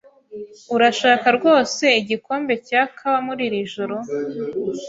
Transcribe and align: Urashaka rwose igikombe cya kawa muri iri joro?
Urashaka 0.75 1.27
rwose 1.37 1.85
igikombe 2.01 2.53
cya 2.67 2.81
kawa 2.97 3.19
muri 3.27 3.41
iri 3.49 3.61
joro? 3.73 3.95